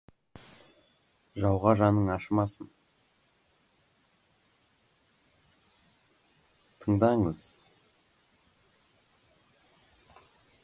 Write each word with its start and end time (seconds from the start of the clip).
Жауға 1.41 1.73
жаның 1.81 2.07
ашымасын. 2.13 2.69